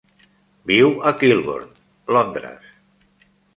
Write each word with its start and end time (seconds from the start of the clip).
Viu 0.71 0.89
a 1.09 1.11
Kilburn, 1.19 1.69
Londres. 2.19 2.75